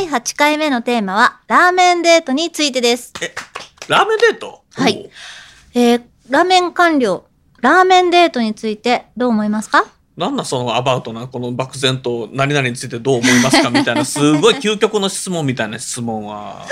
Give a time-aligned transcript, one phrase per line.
[0.00, 3.12] 第8回目のテーマはラーメンデートについてです。
[3.86, 4.64] ラーメンデート？
[4.72, 5.10] はい。
[5.74, 7.26] えー、ラーメン官僚
[7.60, 9.84] ラーメンデートについてどう思いますか？
[10.16, 16.64] なんだそのアバウトなこの漠然と何々についてどう思いますかみたいな すごい究極の質問みたいな質問は。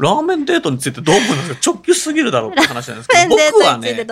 [0.00, 1.60] ラーメンデートについてどう思いますか？
[1.72, 4.02] 直球すぎるだろうって話なんですけど僕はね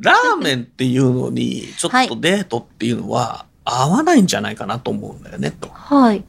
[0.00, 5.68] ラーメンっていうのにちょっとデートっていうのは合わないんじゃないかなと思うんだよねと。
[5.72, 6.24] はい。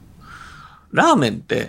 [0.94, 1.64] ラーメンってや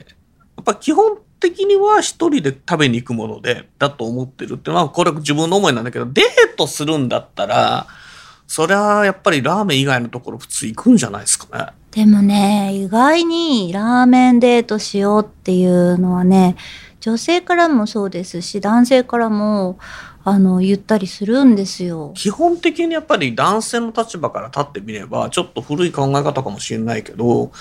[0.61, 7.87] っぱ基本的には一人で食べに行くものでだと思ってるっていうのはこれ自分の思いなんだけどデートするんだったら
[8.47, 11.73] そりゃやっぱりラーメン以外のところ普通行くんじゃないですかね。
[11.91, 16.57] でもね、意外にラーメンデートしようっていうのはね、
[16.99, 19.79] 女性からもそうですし、男性からも、
[20.27, 22.11] あの、言ったりするんですよ。
[22.15, 27.51] 基本的にやっぱり男性の立場から立ってみればちょっと古い考え方かもしれないけど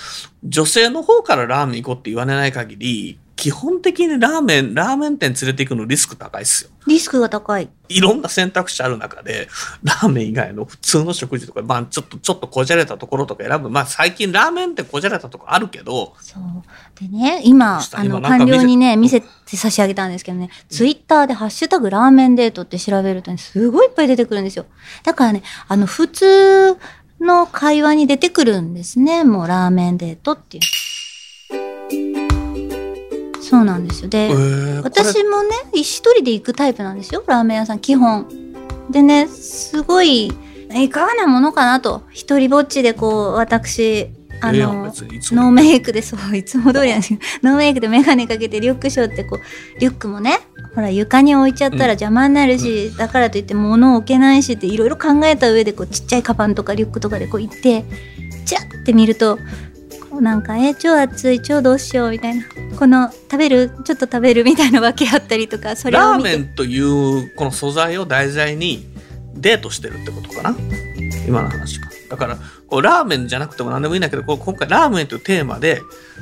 [0.43, 6.71] 女性の方からラーメン行こうって言われない限り基本的にラーメンラーメン店連れて行くのリスク高いっすよ。
[6.87, 7.69] リスクが高い。
[7.89, 9.47] いろんな選択肢ある中で、
[9.83, 13.69] ラーメン以外の普通の食事とか、まあちょっと、ちょっとこじゃれたところとか選ぶ。
[13.69, 16.43] まあ最近ラーメンってこじゃれたとこあるけど、そう。
[16.99, 24.65] でね、今、あの、官僚にね、見見せせて差し上げたんですけどね、ツイッターでハッシュタグラーメンデートって調べるとね、すごいいっぱい出てくるんですよ。
[25.03, 26.77] だからね、あの、普通
[27.19, 29.23] の会話に出てくるんですね。
[29.23, 30.63] もうラーメンデートっていう。
[33.49, 34.09] そうなんですよ。
[34.09, 37.23] で、えー、私もね一人で行くタイプなんですよ。
[37.27, 38.27] ラーメン屋さん基本。
[38.89, 40.31] でねすごい
[40.73, 42.03] いかがなものかなと。
[42.11, 44.07] 一人ぼっちでこう私
[44.41, 45.43] あの、別にいつも。
[45.43, 47.09] ノーメイクでそういつも通りなんです。
[47.09, 50.39] けどノーメイクで眼鏡かけてリュック背負ってこうリュックもね
[50.75, 57.85] ほら床に置いちゃったら邪魔になるし、だからといって物を置けないしっていろいろ考えた上でこうちっちゃいカバンとかリュックとかでこう行って
[58.45, 59.39] チャッて見ると
[60.15, 62.45] こうなんか「え超暑い超どうしよう」みたいな。
[62.79, 68.85] この食べるちょっと食べるみたいなわけあったりとかそれラーメンというこの素材を題材に
[69.33, 70.55] デートしてるってことかな？
[71.27, 71.87] 今の話は。
[72.09, 72.37] だから、
[72.67, 75.81] こうラーメンじゃなくても何でもいいんだけど、こう今回ラーメンというテーマで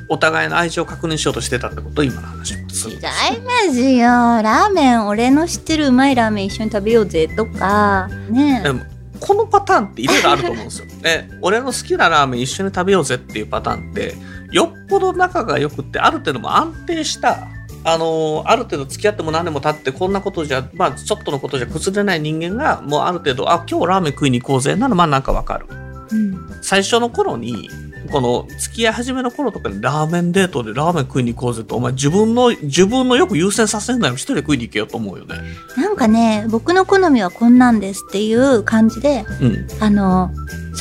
[0.09, 2.01] お互いの愛情を確認しようとしてたってこと？
[2.01, 4.07] を今の話違いますよ。
[4.41, 8.09] ラーメン俺の知ってるうまいラーメン一緒に食べようぜとか。
[8.29, 8.81] ねでも
[9.25, 10.87] このパターンっていろいろあると思うんですよ。
[11.01, 14.15] で、 俺の好きなラーメン一緒に食べようぜっていうパターンって、
[14.51, 17.47] よっぽど仲が良くって、ある程度も安定した、
[17.85, 25.65] あのーある程度付き合っても何年も経って、こんなことじゃ、まあ、ちょっとのことじゃ崩れない人間が、もうある程度、あ、今日ラーメン食いに行こうぜ、なの、まあなんかわかる。
[26.13, 26.59] うん。
[26.61, 27.69] 最初の頃に、
[28.11, 35.35] この付き合い始めの頃とかにラーメンデートでラーメン食いに行こうぜと、お前自分の、自分のよく優先させんなよ、一人で食いに行けよと思うよね。
[35.77, 39.67] なんかね僕の好みはこんなんですっていう感じでうん。
[39.79, 40.31] あの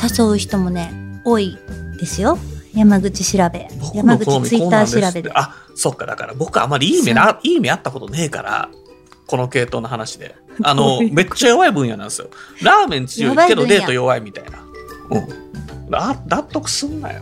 [0.01, 0.91] 誘う人もね
[1.23, 1.57] 多い
[1.99, 2.37] ですよ。
[2.73, 3.69] 山口調べ。
[3.79, 5.31] 僕山口ツイッター調べで。
[5.33, 8.69] あそっかだから僕あまりいい目な、いい目あったことねえから
[9.27, 10.35] この系統の話で。
[10.61, 12.27] あ どのめっちゃ弱い分野なんですよ。
[12.61, 14.59] ラーメン強いけどデート弱いみたいな
[15.89, 17.21] 納得すんなよ。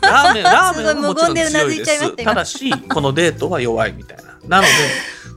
[0.00, 1.98] ラーメン ラーメンはもちろん強いです。
[1.98, 2.32] すた今。
[2.32, 4.22] ただしこのデートは弱いみたいな。
[4.48, 4.68] なので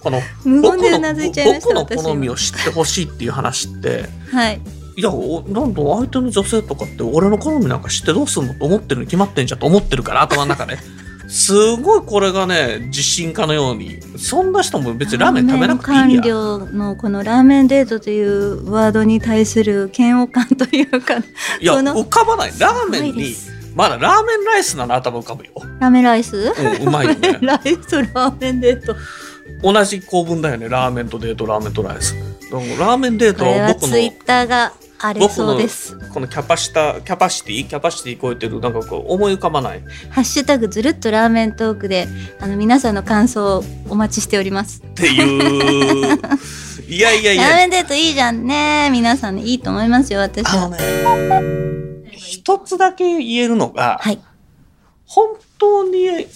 [0.02, 4.62] この無僕の好みを私知ってほしいっていう話ってはい。
[4.98, 10.78] いや、おなんだ、相手の女性とかって、俺の好みなんか知ってどうすんのと思ってるに決まってんじゃんと思ってるから、頭の中で。
[11.28, 16.22] すごいこれがね、自信家のように、そんな人も別にラーメン食べなくていい官や。
[16.22, 21.24] 僚のこのラーメンデートというワードに対する嫌悪感というかい
[21.62, 22.54] や、浮かばない。
[22.60, 23.36] ラーメンに
[23.76, 25.52] まだラーメンライスなら頭浮かぶよ。
[25.80, 26.38] ラーメンライス？
[26.38, 27.40] うん、うまいよね。
[27.42, 28.96] ライスラーメンデート
[29.62, 30.70] 同じ構文だよね。
[30.70, 32.16] ラーメンとデート、ラーメンとライス。
[32.52, 34.74] ラーメンデートは僕のツイッターが
[35.06, 35.98] あれそうです。
[36.10, 37.68] このキャパシタ、キャパシティ？
[37.68, 39.84] キャパシティ超えてる、なんかこう、思い浮かばない。
[40.10, 42.08] ハッシュタグずるっとラーメントークで
[42.40, 44.82] あの皆さんの感想をお待ちしております。
[44.82, 46.20] っていう。
[46.90, 47.50] いやいやいや。
[47.50, 48.90] ラー、メンデートいいじゃんね。
[48.92, 50.70] 皆さんねいいと思いますよ私は。
[50.70, 50.78] ね、
[52.12, 54.20] 一つだけ言えるのが、はい。
[55.06, 56.28] 本当に、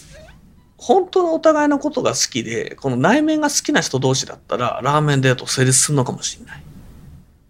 [0.78, 6.64] 本当にお互いのことが好きで、この内面が好きな人同士だったら、ラーメンデート成立するのかもしれない。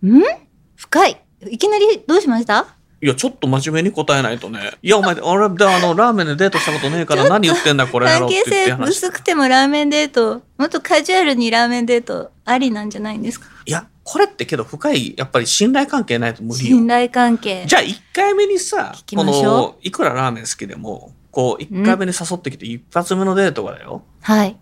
[0.07, 0.48] ん？
[0.89, 1.21] 深い
[1.51, 2.65] いきなりどうしました？
[3.01, 4.71] いや、ちょっと真面目に答えないとね。
[4.81, 9.07] いや、お前、 俺、で、あの、ラーメンでデートしたことねえから何言ってんだ、これやろ関って言って係性。
[9.07, 13.47] 薄くてもラーメンデートもっとカジュアルにラーメンデートありなんじゃないんですか？
[13.65, 16.88] いや、これってけど深い、やっぱり信頼関係ないと無理よ信。
[16.88, 24.03] 頼関係じゃあ、1回目にさこの、いくらラーメン好きでも、こう、1回目に誘ってきて、一発目のデートがだよ。
[24.21, 24.57] はい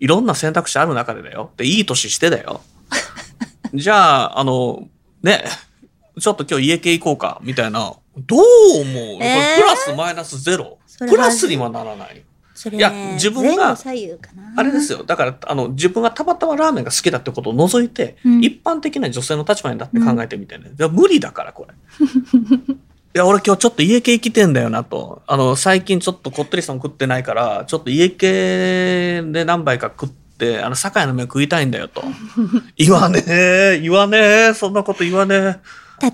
[0.00, 1.50] いろんな選択肢ある中でだよ。
[1.58, 2.62] で、いい年してだよ。
[3.74, 4.88] じゃあ、あの、
[5.22, 5.44] ね、
[6.18, 7.94] ちょっと今日家系行こうか、みたいな。
[8.16, 8.40] どう
[8.80, 10.78] 思う、これプラスマイナスゼロ？
[10.98, 12.22] プラスにはならない。
[12.72, 13.74] いや自分が
[14.56, 15.02] あれですよ。
[15.02, 20.72] だから、あの、自分がたまたまラーメンが好きだってことを除いて、うん一般的な女性の立場になって考えてみてね。
[20.78, 21.74] いや無理だから、これ。
[23.14, 25.22] いや、俺今日ちょっと家系来てんだよなと。
[25.26, 30.19] あの、最近ちょっとこってりさん食ってないから、ちょっと家系で何杯か食って、
[30.62, 32.02] あの、酒屋の麺食いたいんだよと。
[32.76, 34.18] 言わねえ、言わね
[34.50, 35.56] え、そんなこと言わねえ。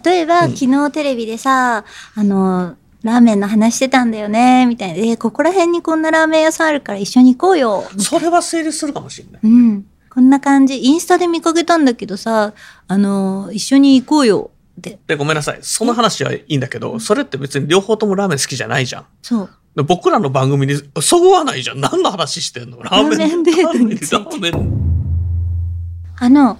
[0.05, 1.85] 例えば、うん昨日テレビでさ
[2.17, 2.75] あの
[3.05, 9.41] ラーメンの話してたんだよねみたいな「えーここら辺にこんなラーメン屋さんあるから一緒に行こうよ」それは成立するかもしれない。
[9.45, 12.55] うんこんな感じインスタで見かけたんだけどさ
[12.89, 15.59] あの一緒に行こうよってで、ごめんなさい。
[15.63, 19.07] その話はいいんだけど、それって別に両方ともラーメン好きじゃないじゃん。
[19.23, 19.53] そうで
[19.83, 21.81] 僕らの番組にそぐわないじゃん。
[21.81, 22.83] 何の話してんの？
[22.83, 23.43] ラーメン。
[23.43, 24.53] デートについて。
[26.19, 26.59] あの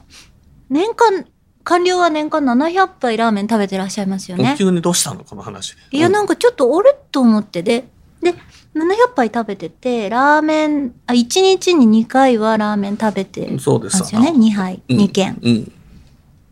[0.69, 1.25] 年間
[1.65, 4.55] 官僚は年間700杯ラーメン食べてらっしゃいますよね。
[4.59, 5.25] 急にどうしたの？
[5.25, 5.75] この話。
[5.91, 6.13] いや、うん。
[6.13, 7.89] なんかちょっと俺と思ってで、
[8.21, 8.35] で、
[8.75, 13.99] 700杯食べてて、ラーメン、あ、1日に2回はラーメン食べてそうです。
[13.99, 14.31] ますよね。
[14.31, 14.99] 2杯、うん。
[14.99, 15.39] 2軒。
[15.43, 15.73] うん。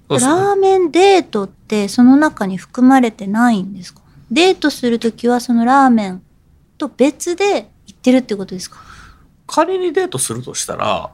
[0.08, 4.00] ラーメンデートってその中に含まれてないんですか？
[4.31, 6.22] デートするときはそのラーメン
[6.88, 8.78] と別で行ってるってことですか？
[9.46, 11.10] 仮にデートするとしたら、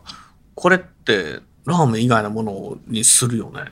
[0.54, 3.64] これってラーメン以外のものにするよね。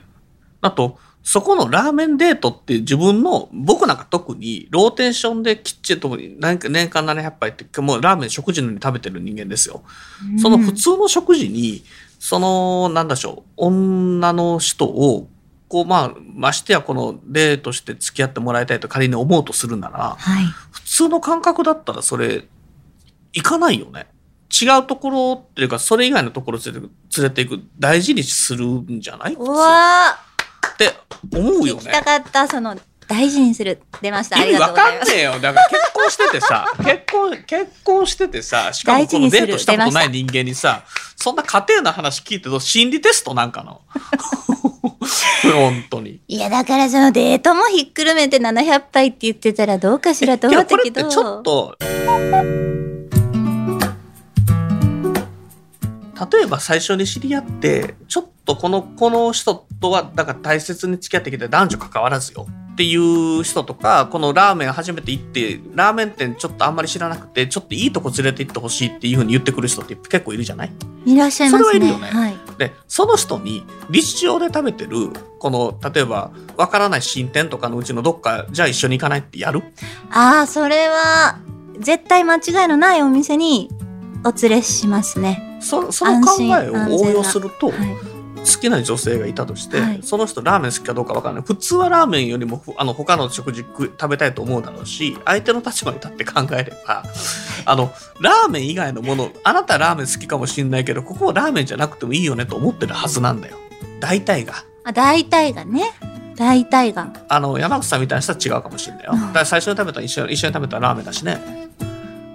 [0.61, 9.83] あと、そこのラーメンデートって自分の、僕なんか特にローテーションできっちりと何か年間700杯って、もうラーメン食事のに食べてる人間ですよ。
[10.41, 11.83] その普通の食事に、
[12.19, 15.29] その、なんだしょう、女の人を、
[15.67, 20.45] こう、まあ、ましてやこのデートして付き合ってもらいたいと仮に思うとするなら、はい。
[20.99, 22.43] 普通の感覚だったらそれ、
[23.31, 24.07] 行かないよね。
[24.61, 26.87] 違うところっていうか、それ以外のところ連れて
[27.17, 29.33] 連れていく、大事にするんじゃない？
[29.33, 30.19] うわ
[30.73, 30.91] って
[31.33, 31.81] 思ーうよね。
[31.83, 32.75] 聞きたかった、その、
[33.09, 33.81] 大事にする。
[34.01, 34.37] 出ました。
[34.37, 35.11] ありがとうございます。
[35.11, 35.39] かんねえよ。
[35.39, 40.83] だから結婚しててさ、 結婚、結婚しててさ、しかもこのデートしたことない人間にさ、
[41.15, 43.81] そんな家庭の話聞いて心理テストなんかの？
[45.51, 46.21] 本当に。
[46.27, 51.09] いや、だからそのデートもひっくるめて700杯って言ってたらどうかしらと思ったけど。
[51.09, 51.75] ちょっと、
[56.31, 62.45] 例えば最初に知り合って、ちょっとこの、この人とは、だから大切に付き合ってきて男女関わらずよ
[62.79, 70.71] っていう人とか、このラーメン初めて行って、ラーメン店ちょっとあんまり知らなくて、ちょっといいとこ連れて行ってほしいっていうふうに言ってくる人って結構いるじゃない？
[71.05, 71.67] いらっしゃいますね。
[71.73, 72.37] それはいるよねはい。
[72.57, 75.09] で、その人に、日常で食べてる、
[75.39, 79.61] この、例えば、わからない新店とかのうちのどっか、じゃあ一緒に行かないってやる？
[80.09, 81.37] ああ、それは、
[81.79, 83.69] 絶対間違いのないお店に
[84.23, 85.59] お連れしますね。
[85.59, 87.77] そその考えを応用すると、はい。
[88.39, 97.03] 好きな女性がいたとして、はいその人ラーメン好きかどうかわからない普通はラーメンよりもふあの他の食事食べたいと思うだろうし相手の立場に立って考えれば
[97.65, 97.91] あの
[98.21, 103.57] ラーメン以外のものあなたラーメン好きかもしれないけどここはラーメンじゃなくてもいいよねと思ってるはずなんだよ
[103.99, 104.53] 大体が。
[104.83, 105.91] あ、大体がね。
[106.35, 107.11] 大体が。
[107.27, 109.11] あの山口さんみたいな人は違うかもしれないよ。
[109.13, 111.69] うんだから最初に食べた一緒に一緒に食べたラーメンだしね。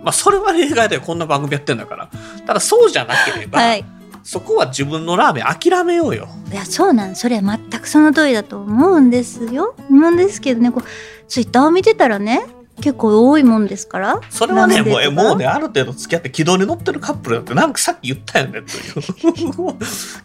[0.03, 2.11] まあそれは例外でこんな番組やってんだから。
[2.47, 3.85] ただそうじゃなければ、はい。
[4.25, 6.29] そこは自分のラーメン諦めようよ。
[6.51, 9.77] いや、そうなんそれは全くその通りだと思うんですよ。
[9.91, 10.85] 思うんですけどね、こう、
[11.29, 12.43] ツイッターを見てたらね、
[12.81, 14.21] 結構多いもんですから。
[14.31, 19.77] それはね、もうもうね、ある程度付き合って軌道に乗ってるカップルだって、なんかさっき言ったよね、という。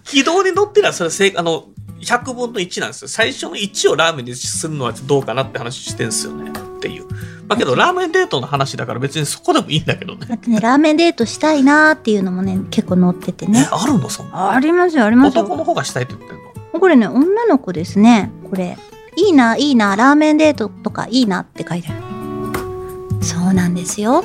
[0.05, 1.65] 軌道に乗ってりゃ、それせい、あの、
[1.99, 3.07] 100分の1なんですよ。
[3.09, 7.05] 最初の1をラーメンにするのはどうかなって話してんすよね、っていう。
[7.49, 10.39] まあけど、ラーメンデートの話だから別にそこでもいいんだけどね。
[10.47, 13.67] ね、ラーメンデートしたいなーっていうのもね、結構載っててえね、。
[13.71, 14.07] あるの？
[14.09, 14.51] そんな。
[14.51, 15.43] ありますよ、ありますよ。
[15.43, 16.37] 男の方がしたいって言ってん
[16.73, 16.79] の？
[16.79, 18.31] これね、女の子ですね。
[18.49, 18.77] これ。
[19.17, 23.25] いいな、いいな、ラーメンデートとかいいなって書いてある。
[23.25, 24.23] そうなんですよ。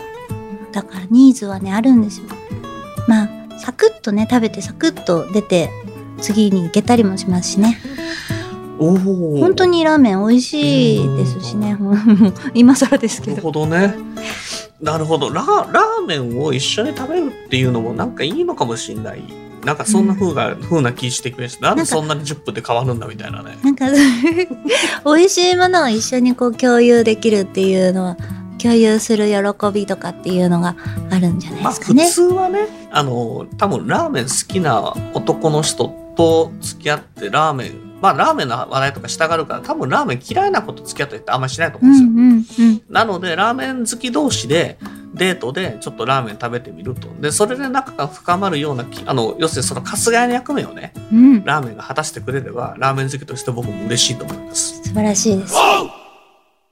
[0.70, 2.26] だからニーズはね、あるんですよ。
[3.08, 3.28] まあ、
[3.58, 5.70] サクッとね、食べてサクッと出て、
[6.20, 7.78] 次に行けたりもしますしね。
[8.78, 11.76] 本当にラーメン美味しいですしね。
[12.54, 13.48] 今更ですけなるど。
[13.52, 13.94] ほどね。
[14.80, 15.42] なるほどラ。
[15.72, 19.22] ラーメンを一緒に食べるっていうのもなんかいいのかもしれない
[19.64, 23.86] なんかそんな風が、風な気してくれるしなんでそんなに10分で変わるんだみたいなねなんか
[25.06, 28.16] 美味しいものを一緒にこう共有できるっていうのは
[28.58, 30.76] 共有する喜びとかっていうのが
[31.10, 32.30] あるんじゃないまあ普ですかね。
[32.30, 42.92] 通はねあの多分ラーメン好きな男の人と付き合ってラーメンまあラーメンの話題とかしたがるから多分ラーメン嫌いなこと付き合ってあんまりしないと思ううんですよ、んうんうん。
[42.92, 44.76] なのでラーメン好き同士で
[45.14, 47.08] デートでちょっとラーメン食べてみると。
[47.18, 54.82] でそれで仲が深まるようなきあの要するにその春日屋の役目をねうん、ラーメンが果たしてくれればラーメン好きとして僕も嬉しいと思います。
[54.82, 55.54] 素晴らしいです。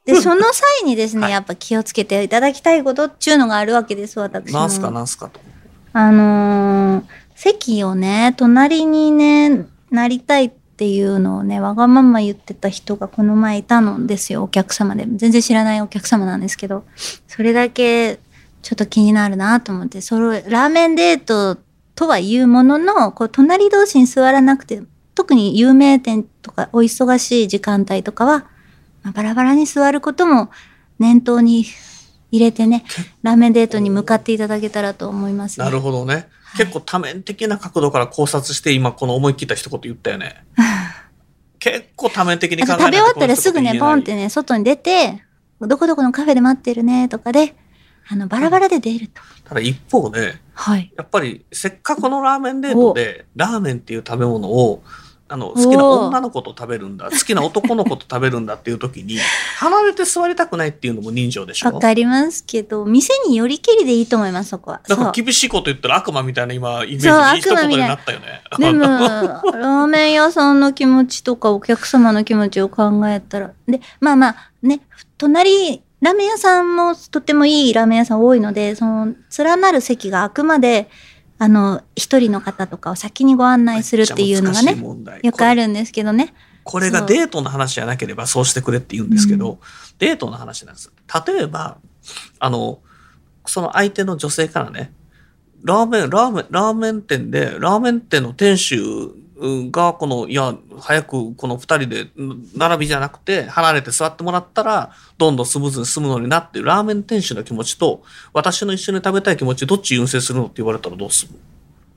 [0.05, 1.33] で、その際にですね、はい。
[1.33, 4.59] やっぱ気をつけていただきたいことっていうのがあるわけです、私も。
[4.59, 5.41] なんすかなんすかと。
[5.95, 7.05] あのー
[7.43, 15.07] 席をね、隣にね、なりたいっていうのをね、わがまま言ってた人がこの前いたのですよ、お客様で。
[15.17, 16.85] 全然知らないお客様なんですけど、
[17.29, 18.19] それだけ
[18.63, 21.59] ちょっと気になるなと思って、それ、ラーメンデート
[21.95, 24.83] とは言うものの、こう、隣同士に座らなくて、
[25.15, 28.47] 特に有名店とかお忙しい時間帯とかは、
[29.03, 30.51] まあバラバラに座ることも
[30.99, 31.67] 念頭に
[32.31, 32.85] 入れてね、
[33.23, 35.65] ラーメンデートに向かっていただけたらと思います、ね。
[35.65, 40.45] なるほどね、結構多面的な角度から考察して今この思い切った一言言ったよね
[41.59, 45.23] 結構多面的にあ考え食べ終わったらすぐね、ポンってね、外に出て、
[45.61, 47.55] どこどこのカフェで待ってるね、とかで、
[48.09, 49.23] あの、バラバラで出ると。
[49.45, 50.93] ただ一方ではい。
[50.97, 54.83] やっぱりせっかくのラーメンデートでラーメンっていう食べ物を
[55.33, 59.17] あの好きな女の子と食べるんだ 好きな男の子と食べるんだっていう時に
[59.59, 61.71] 離れて座りたくないっていうのも人情でしょ？
[61.73, 64.81] わかりますけど、店によりきりでいいと思います、そこは。
[64.87, 64.99] そう。
[64.99, 68.43] なんか厳しいこと言ったら悪魔みたいな今イメージそうに一言になったよね。
[68.59, 73.53] でも、 ラーメン屋さんの気持ちとかお客様の気持ちを考えたら。
[73.67, 74.81] で、まあまあ、ね、
[75.17, 80.91] 隣、ラーメン屋さんもとってもいいラーメン屋さん多いので、その、連なる席があくまで、
[81.43, 84.81] あの、一人の方とかを先にご案内するっていうのがね、
[85.25, 85.63] よくある。
[85.63, 86.33] るんですけどね。
[86.63, 89.59] これがデートの話じゃなければそうしてくれって言うんですけど、う
[89.99, 90.93] デートの話なんです。
[91.27, 91.79] 例えば、
[92.39, 92.79] あの、
[93.45, 94.93] その相手の女性からね、
[95.65, 99.13] ラーメン、ラーメン、ラーメン店で、ラーメン店の店主
[99.71, 111.33] が、この、いや、早くこの二人でん並びじゃなくて、離れて座ってもらったら、どんどんスムーズに進むのになっていう、ラーメン店主の気持ちと、私の一緒に食べたい気持ち、どっち優先するのって言われたらどうする？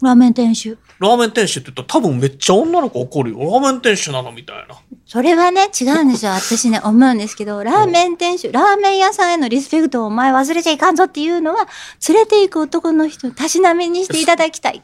[0.02, 0.78] ラーメン店主。
[1.00, 3.40] ラーメン店主って言ったら多分めっちゃ女の子怒るよ。
[3.40, 4.76] ラーメン店主なのみたいな。
[5.06, 6.32] それはね、違うんですよ。
[6.34, 11.68] 私ね、思うんですけど、ラーメン店主、ラーメン屋さんへのリスペクトをお前忘れちゃいかんぞっていうのは、
[12.10, 14.84] 連れて行く男の人をたしなみにしていただきたい。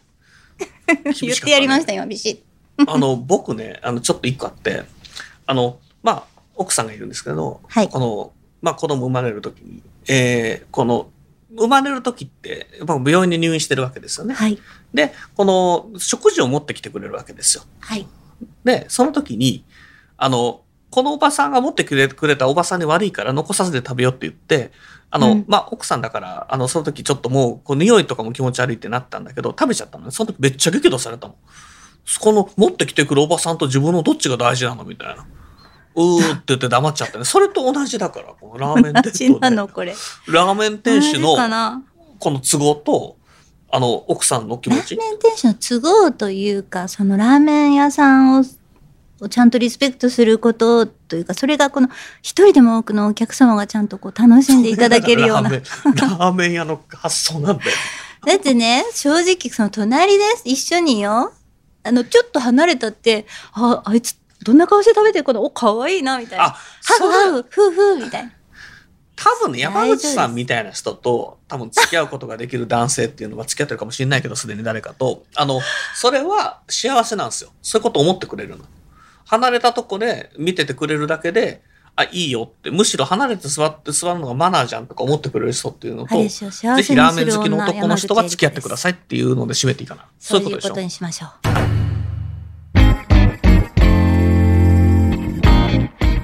[1.22, 2.51] 言ってやりましたよ、ビシッ。
[2.88, 4.84] あの、僕ね、あの、ちょっと一個あって、
[5.46, 6.24] あの、まあ、
[6.56, 11.10] 奥さんがいるんですけど、はいこの、まあ、子供生まれるときに、えーこの、
[11.58, 14.34] 生まれるときって、まあ、病院に入院してるわけですよね。
[14.34, 14.58] はい。
[14.94, 17.64] で、この、食事を持ってきてくれるわけですよ。
[17.82, 18.08] はい。
[18.64, 19.66] で、その時に、
[20.18, 20.62] あの、
[20.92, 24.72] このおばさんが持ってくれくれたおばさんに悪いから残さずで食べようって言って、
[25.10, 30.12] あの、うんまあ、奥さんだから、あの、その時ちょっともう、こう、匂いとかも気持ち悪いってなったんだけど、食べちゃったのね。
[30.12, 31.36] その時めっちゃ激怒されたの。
[32.20, 35.26] この、持ってきてくるおばさんと自分のどっちが大事なのみたいな。
[35.96, 37.26] うーって言って黙っちゃったね。
[37.26, 39.94] それと同じだから、このラーメン 同店じなの、と、これ。
[40.28, 41.82] ラーメン店主の、な？
[42.20, 43.18] この都合と、
[43.70, 44.96] あの、奥さんの気持ち。
[44.96, 48.46] ラーメン店主の都合というか、そのラーメン屋さんを、
[49.22, 51.90] をちゃんとリスペクトすることというか、それがこの
[52.22, 55.50] 一人でも多くのお客様がちゃんとこう楽しんでいただけるような。
[55.52, 57.72] ラーメン屋の発想なんだよ。
[58.26, 60.44] だってね、正直その隣です。
[60.46, 61.34] 一緒によ。
[61.84, 65.42] あの、ちょっと離れたって、あ、あいつ、どんな顔して食べてるかな？
[65.42, 66.46] お、可愛いな、みたいな。
[66.46, 66.60] あ、ハ
[66.98, 68.32] それフハフ、みたいな。
[69.16, 75.62] 多分ね、山口さんみたいな人と、多分付き合うことができる男性っていうのは付き合ってるかもしれないけど、すでに誰かと、あの、
[75.94, 77.52] それは幸せなんですよ。
[77.62, 78.66] そういうこと思ってくれるの。
[79.26, 81.62] 離れたとこで見ててくれるだけで、
[81.96, 90.08] あ、いいよって、むしろ離れて座って座るのがマナーじゃんとか思ってくれる人っていうのと、ぜひラーメン好きの男の人は付き合ってくださいっていうので締めていいかな。
[90.18, 91.51] そそうういうことでしょいうことにしましょう。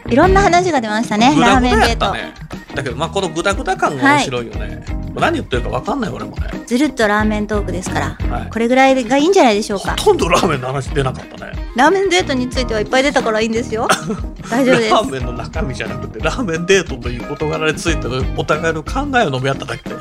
[0.10, 2.12] いろんな話が出ましたね、グダグラーメンデート。
[2.12, 2.68] ダやったね。
[2.76, 4.86] だけど、まあ、このグダグダ感が面白いよね。
[5.16, 6.48] 何言ってるか分かんない俺もね。
[6.66, 9.96] ずるっとラーメントークですから、はいこれぐらいがいいんじゃないでしょうほか。
[9.96, 11.54] とんどラーメンの話出なかったね。
[11.78, 13.88] ラーメンデートについてはいっぱい出たからいいんですよ。
[14.50, 14.92] 大丈夫です。
[14.92, 19.96] ラーメンの中身じゃなくてラーメンデートという事柄についてのお互いの考えを述べ合っただけで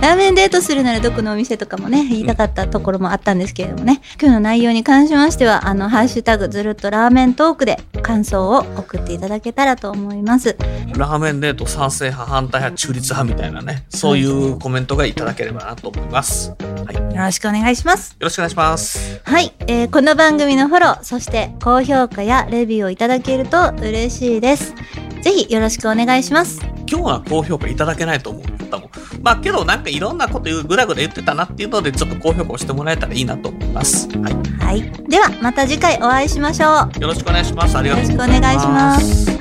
[0.00, 10.56] ラーメンデートするならどこのお店とかもね言いたかったところもあったんですけれどもね今日の内容に関しましてはあのハッシュタグずるっとラーメントークで感想を送っていただけたらと思います。
[10.96, 16.54] ラーメンデート賛成派反対派中立派みたいなねそういうコメントがいただければなと思います、
[16.86, 18.16] はい、よよろしくお願いします。
[18.20, 19.20] ろしくお願いします。
[19.24, 24.74] はい、えーこの番組のフォローそして高評価やレビューをいただけると嬉しいです。
[25.22, 26.60] ぜひよろしくお願いします。
[26.86, 28.90] 今日は高評価いただけないと思う多分
[29.22, 34.82] まあけどなんかいろんなこと言うぐらぐら言ってたなっていうのでちょっと高評価をしてもらえたらいいなと思います、はい、はい。
[35.08, 37.00] ではまた次回お会いしましょう。
[37.00, 37.78] よろしくお願いします。
[37.78, 38.28] ありがとうございます。
[38.28, 39.37] よろしくお願いします